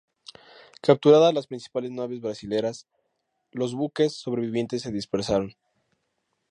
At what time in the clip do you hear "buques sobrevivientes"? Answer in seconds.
3.75-4.81